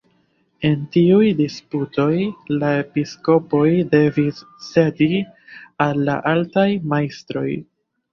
[0.67, 2.15] En tiuj disputoj
[2.53, 4.39] la episkopoj devis
[4.69, 5.11] cedi
[5.87, 7.45] al la altaj majstroj.